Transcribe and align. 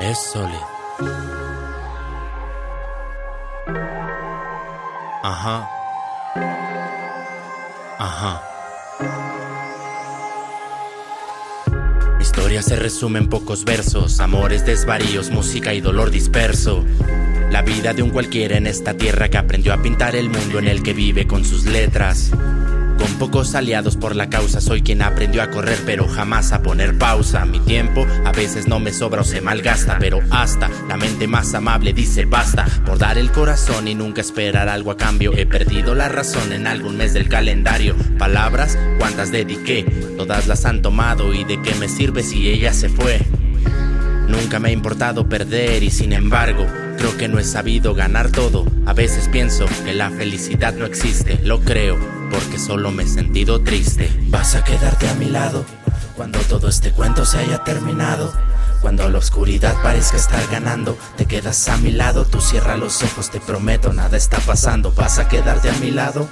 Es 0.00 0.18
sólido. 0.32 0.66
Ajá. 5.22 5.68
Ajá. 7.98 8.42
Historia 12.20 12.62
se 12.62 12.76
resume 12.76 13.18
en 13.18 13.28
pocos 13.28 13.64
versos, 13.64 14.20
amores, 14.20 14.64
desvaríos, 14.64 15.30
música 15.30 15.74
y 15.74 15.80
dolor 15.80 16.10
disperso. 16.10 16.84
La 17.50 17.62
vida 17.62 17.94
de 17.94 18.02
un 18.02 18.10
cualquiera 18.10 18.56
en 18.56 18.66
esta 18.66 18.94
tierra 18.94 19.28
que 19.28 19.38
aprendió 19.38 19.72
a 19.72 19.82
pintar 19.82 20.16
el 20.16 20.28
mundo 20.30 20.58
en 20.58 20.68
el 20.68 20.82
que 20.82 20.92
vive 20.92 21.26
con 21.26 21.44
sus 21.44 21.64
letras. 21.64 22.30
Con 23.08 23.30
pocos 23.30 23.54
aliados 23.54 23.96
por 23.96 24.14
la 24.14 24.28
causa, 24.28 24.60
soy 24.60 24.82
quien 24.82 25.00
aprendió 25.00 25.42
a 25.42 25.50
correr, 25.50 25.78
pero 25.86 26.06
jamás 26.06 26.52
a 26.52 26.62
poner 26.62 26.98
pausa. 26.98 27.46
Mi 27.46 27.58
tiempo 27.58 28.06
a 28.26 28.32
veces 28.32 28.68
no 28.68 28.80
me 28.80 28.92
sobra 28.92 29.22
o 29.22 29.24
se 29.24 29.40
malgasta, 29.40 29.96
pero 29.98 30.20
hasta 30.30 30.68
la 30.88 30.98
mente 30.98 31.26
más 31.26 31.54
amable 31.54 31.94
dice 31.94 32.26
basta 32.26 32.66
por 32.84 32.98
dar 32.98 33.16
el 33.16 33.32
corazón 33.32 33.88
y 33.88 33.94
nunca 33.94 34.20
esperar 34.20 34.68
algo 34.68 34.90
a 34.90 34.98
cambio. 34.98 35.32
He 35.34 35.46
perdido 35.46 35.94
la 35.94 36.10
razón 36.10 36.52
en 36.52 36.66
algún 36.66 36.98
mes 36.98 37.14
del 37.14 37.30
calendario. 37.30 37.96
Palabras, 38.18 38.78
cuántas 38.98 39.32
dediqué, 39.32 39.84
todas 40.18 40.46
las 40.46 40.66
han 40.66 40.82
tomado 40.82 41.32
y 41.32 41.44
de 41.44 41.62
qué 41.62 41.74
me 41.76 41.88
sirve 41.88 42.22
si 42.22 42.50
ella 42.50 42.74
se 42.74 42.90
fue. 42.90 43.20
Nunca 44.28 44.58
me 44.58 44.68
ha 44.68 44.72
importado 44.72 45.28
perder 45.28 45.82
y 45.82 45.90
sin 45.90 46.12
embargo 46.12 46.66
creo 46.98 47.16
que 47.16 47.28
no 47.28 47.38
he 47.38 47.44
sabido 47.44 47.94
ganar 47.94 48.30
todo. 48.30 48.66
A 48.86 48.92
veces 48.92 49.28
pienso 49.28 49.66
que 49.84 49.94
la 49.94 50.10
felicidad 50.10 50.74
no 50.74 50.84
existe, 50.84 51.40
lo 51.44 51.60
creo, 51.60 51.96
porque 52.30 52.58
solo 52.58 52.90
me 52.90 53.04
he 53.04 53.08
sentido 53.08 53.62
triste. 53.62 54.10
Vas 54.28 54.54
a 54.54 54.64
quedarte 54.64 55.08
a 55.08 55.14
mi 55.14 55.26
lado 55.26 55.64
cuando 56.14 56.38
todo 56.40 56.68
este 56.68 56.90
cuento 56.90 57.24
se 57.24 57.38
haya 57.38 57.64
terminado. 57.64 58.32
Cuando 58.80 59.08
la 59.08 59.18
oscuridad 59.18 59.74
parezca 59.82 60.16
estar 60.16 60.46
ganando, 60.50 60.96
te 61.16 61.26
quedas 61.26 61.68
a 61.68 61.76
mi 61.78 61.90
lado, 61.90 62.24
tú 62.24 62.40
cierra 62.40 62.76
los 62.76 63.02
ojos, 63.02 63.30
te 63.30 63.40
prometo, 63.40 63.92
nada 63.92 64.16
está 64.16 64.38
pasando, 64.38 64.92
vas 64.92 65.18
a 65.18 65.28
quedarte 65.28 65.68
a 65.68 65.72
mi 65.74 65.90
lado. 65.90 66.28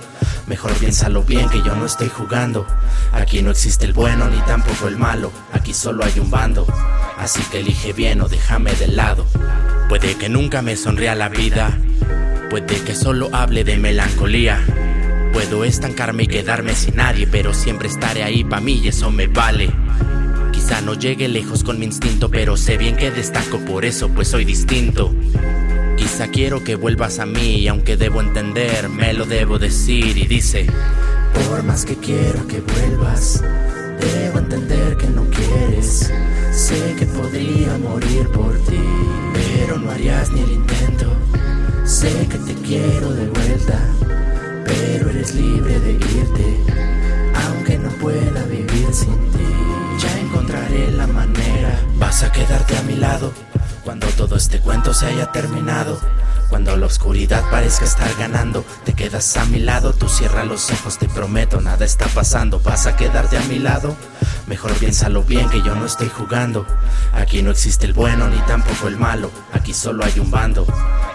Mejor 0.46 0.72
piénsalo 0.74 1.24
bien 1.24 1.48
que 1.48 1.62
yo 1.62 1.74
no 1.74 1.86
estoy 1.86 2.08
jugando. 2.08 2.66
Aquí 3.12 3.42
no 3.42 3.50
existe 3.50 3.84
el 3.84 3.92
bueno 3.92 4.28
ni 4.28 4.38
tampoco 4.42 4.86
el 4.86 4.96
malo, 4.96 5.32
aquí 5.52 5.74
solo 5.74 6.04
hay 6.04 6.20
un 6.20 6.30
bando. 6.30 6.66
Así 7.18 7.42
que 7.50 7.60
elige 7.60 7.92
bien 7.92 8.20
o 8.20 8.28
déjame 8.28 8.72
de 8.74 8.88
lado. 8.88 9.26
Puede 9.88 10.16
que 10.16 10.28
nunca 10.28 10.62
me 10.62 10.76
sonría 10.76 11.16
la 11.16 11.28
vida, 11.28 11.76
puede 12.48 12.80
que 12.82 12.94
solo 12.94 13.28
hable 13.32 13.64
de 13.64 13.76
melancolía. 13.76 14.64
Puedo 15.32 15.64
estancarme 15.64 16.22
y 16.22 16.28
quedarme 16.28 16.74
sin 16.74 16.96
nadie, 16.96 17.26
pero 17.26 17.52
siempre 17.52 17.88
estaré 17.88 18.22
ahí 18.22 18.44
pa' 18.44 18.60
mí 18.60 18.80
y 18.82 18.88
eso 18.88 19.10
me 19.10 19.26
vale. 19.26 19.70
Quizá 20.66 20.80
no 20.80 20.94
llegue 20.94 21.28
lejos 21.28 21.62
con 21.62 21.78
mi 21.78 21.84
instinto, 21.84 22.28
pero 22.28 22.56
sé 22.56 22.76
bien 22.76 22.96
que 22.96 23.12
destaco 23.12 23.60
por 23.60 23.84
eso, 23.84 24.08
pues 24.08 24.26
soy 24.26 24.44
distinto. 24.44 25.14
Quizá 25.96 26.26
quiero 26.26 26.64
que 26.64 26.74
vuelvas 26.74 27.20
a 27.20 27.24
mí, 27.24 27.68
aunque 27.68 27.96
debo 27.96 28.20
entender, 28.20 28.88
me 28.88 29.12
lo 29.12 29.26
debo 29.26 29.60
decir 29.60 30.18
y 30.18 30.26
dice, 30.26 30.66
Por 31.48 31.62
más 31.62 31.84
que 31.84 31.94
quiero 31.94 32.48
que 32.48 32.60
vuelvas, 32.62 33.44
debo 34.00 34.40
entender 34.40 34.96
que 34.96 35.06
no 35.06 35.24
quieres. 35.30 36.12
Sé 36.50 36.96
que 36.98 37.06
podría 37.06 37.78
morir 37.78 38.26
por 38.30 38.58
ti, 38.64 38.82
pero 39.34 39.78
no 39.78 39.92
harías 39.92 40.32
ni 40.32 40.40
el 40.40 40.50
intento. 40.50 41.12
Sé 41.84 42.26
que 42.28 42.38
te 42.38 42.54
quiero 42.54 43.12
de 43.12 43.28
vuelta, 43.28 43.85
A 52.24 52.32
quedarte 52.32 52.74
a 52.78 52.82
mi 52.82 52.96
lado 52.96 53.30
cuando 53.84 54.06
todo 54.08 54.36
este 54.36 54.58
cuento 54.58 54.94
se 54.94 55.04
haya 55.04 55.30
terminado. 55.32 56.00
Cuando 56.48 56.76
la 56.76 56.86
oscuridad 56.86 57.42
parezca 57.50 57.84
estar 57.84 58.14
ganando, 58.18 58.64
te 58.84 58.94
quedas 58.94 59.36
a 59.36 59.44
mi 59.46 59.58
lado, 59.58 59.92
tú 59.92 60.08
cierra 60.08 60.44
los 60.44 60.70
ojos, 60.70 60.98
te 60.98 61.08
prometo, 61.08 61.60
nada 61.60 61.84
está 61.84 62.06
pasando, 62.06 62.60
vas 62.60 62.86
a 62.86 62.96
quedarte 62.96 63.36
a 63.36 63.42
mi 63.42 63.58
lado. 63.58 63.96
Mejor 64.46 64.72
piénsalo 64.74 65.22
bien 65.22 65.48
que 65.50 65.62
yo 65.62 65.74
no 65.74 65.86
estoy 65.86 66.08
jugando. 66.08 66.66
Aquí 67.12 67.42
no 67.42 67.50
existe 67.50 67.86
el 67.86 67.92
bueno 67.92 68.28
ni 68.28 68.38
tampoco 68.46 68.88
el 68.88 68.96
malo, 68.96 69.30
aquí 69.52 69.74
solo 69.74 70.04
hay 70.04 70.18
un 70.20 70.30
bando. 70.30 70.66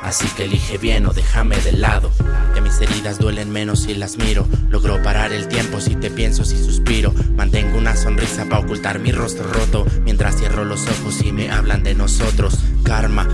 Así 0.02 0.28
que 0.36 0.46
elige 0.46 0.78
bien 0.78 1.06
o 1.06 1.14
déjame 1.14 1.58
de 1.58 1.74
lado. 1.74 2.12
Que 2.53 2.62
mis 2.62 2.81
heridas 2.81 3.20
duelen 3.20 3.52
menos 3.52 3.84
si 3.84 3.94
las 3.94 4.18
miro. 4.18 4.47
Logro 4.70 5.02
parar 5.03 5.31
el 5.31 5.47
tiempo 5.47 5.80
si 5.80 5.96
te 5.96 6.09
pienso, 6.09 6.44
si 6.44 6.62
suspiro. 6.62 7.14
Mantengo 7.36 7.78
una 7.78 7.96
sonrisa 7.96 8.46
para 8.46 8.59
ocultar 8.59 9.00
mi 9.00 9.12
rostro 9.12 9.46
roto. 9.52 9.86
Mientras 10.03 10.38
cierro 10.38 10.66
los 10.66 10.88
ojos 10.88 11.22
y 11.24 11.31
me 11.31 11.52
hablan 11.52 11.84
de 11.84 11.94
nosotros. 11.94 12.58
Karma, 12.84 13.28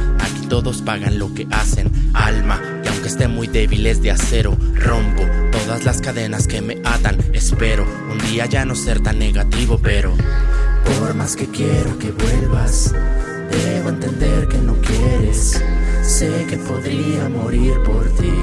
todos 0.63 0.81
pagan 0.81 1.19
lo 1.19 1.31
que 1.35 1.45
hacen. 1.51 1.91
Alma, 2.15 2.59
que 2.81 2.89
aunque 2.89 3.09
esté 3.09 3.27
muy 3.27 3.45
débil 3.45 3.85
es 3.85 4.01
de 4.01 4.09
acero. 4.09 4.57
Rompo 4.73 5.21
todas 5.51 5.85
las 5.85 6.01
cadenas 6.01 6.47
que 6.47 6.61
me 6.61 6.81
atan. 6.83 7.19
Espero 7.31 7.85
un 8.11 8.17
día 8.17 8.47
ya 8.47 8.65
no 8.65 8.73
ser 8.73 8.99
tan 8.99 9.19
negativo, 9.19 9.77
pero. 9.77 10.15
Por 10.83 11.13
más 11.13 11.35
que 11.35 11.45
quiero 11.45 11.99
que 11.99 12.09
vuelvas, 12.09 12.91
debo 13.51 13.89
entender 13.89 14.47
que 14.47 14.57
no 14.57 14.73
quieres. 14.81 15.63
Sé 16.01 16.47
que 16.49 16.57
podría 16.57 17.29
morir 17.29 17.75
por 17.85 18.09
ti. 18.15 18.33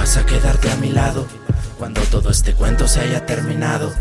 Vas 0.00 0.16
a 0.16 0.24
quedarte 0.24 0.70
a 0.70 0.76
mi 0.76 0.88
lado 0.88 1.26
cuando 1.78 2.00
todo 2.00 2.30
este 2.30 2.54
cuento 2.54 2.88
se 2.88 3.00
haya 3.00 3.26
terminado. 3.26 3.92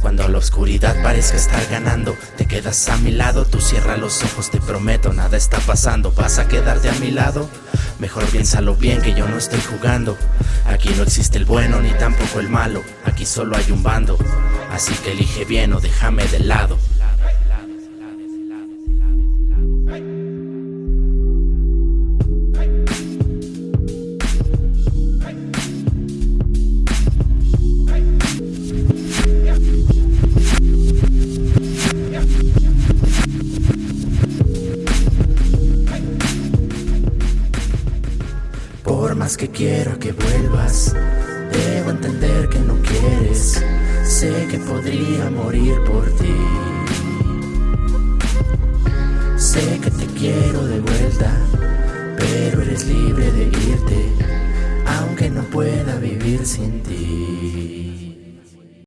Cuando 0.00 0.28
la 0.28 0.38
oscuridad 0.38 0.94
parezca 1.02 1.36
estar 1.36 1.66
ganando, 1.68 2.16
te 2.36 2.46
quedas 2.46 2.88
a 2.88 2.96
mi 2.98 3.10
lado, 3.10 3.44
tú 3.44 3.60
cierra 3.60 3.96
los 3.96 4.22
ojos, 4.22 4.52
te 4.52 4.60
prometo, 4.60 5.12
nada 5.12 5.36
está 5.36 5.58
pasando, 5.58 6.12
vas 6.12 6.38
a 6.38 6.46
quedarte 6.46 6.88
a 6.88 6.94
mi 7.00 7.10
lado. 7.10 7.50
Mejor 7.98 8.24
piénsalo 8.26 8.76
bien 8.76 9.02
que 9.02 9.14
yo 9.14 9.26
no 9.26 9.36
estoy 9.36 9.60
jugando. 9.60 10.16
Aquí 10.64 10.90
no 10.96 11.02
existe 11.02 11.38
el 11.38 11.44
bueno 11.44 11.80
ni 11.80 11.90
tampoco 11.90 12.38
el 12.38 12.48
malo, 12.48 12.84
aquí 13.04 13.26
solo 13.26 13.56
hay 13.56 13.72
un 13.72 13.82
bando. 13.82 14.16
Así 14.70 14.94
que 15.02 15.10
elige 15.10 15.44
bien 15.44 15.72
o 15.72 15.80
déjame 15.80 16.24
de 16.28 16.38
lado. 16.38 16.78
Más 39.18 39.36
que 39.36 39.48
quiero 39.48 39.98
que 39.98 40.12
vuelvas, 40.12 40.94
debo 41.52 41.90
entender 41.90 42.48
que 42.48 42.60
no 42.60 42.74
quieres. 42.82 43.62
Sé 44.04 44.46
que 44.48 44.58
podría 44.58 45.28
morir 45.30 45.74
por 45.84 46.06
ti. 46.16 46.36
Sé 49.36 49.80
que 49.82 49.90
te 49.90 50.06
quiero 50.06 50.66
de 50.66 50.80
vuelta, 50.80 51.32
pero 52.16 52.62
eres 52.62 52.86
libre 52.86 53.30
de 53.32 53.44
irte, 53.44 54.12
aunque 54.86 55.28
no 55.30 55.42
pueda 55.42 55.96
vivir 55.96 56.46
sin 56.46 56.82
ti. 56.82 57.67